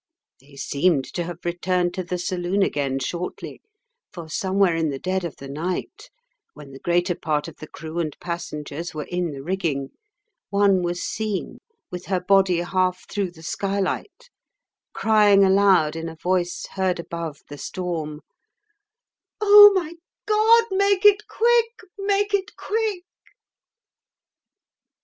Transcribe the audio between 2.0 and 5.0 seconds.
the saloon again shortly, for somewhere in the